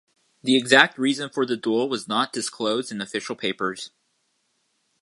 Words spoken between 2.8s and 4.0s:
in official papers.